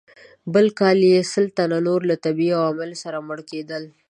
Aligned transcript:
بل 0.53 0.65
کال 0.79 0.97
یې 1.11 1.19
سل 1.31 1.45
تنه 1.57 1.77
نور 1.87 1.99
له 2.09 2.15
طبیعي 2.25 2.55
عواملو 2.61 2.95
مړه 3.27 3.43
کېدل. 3.51 3.83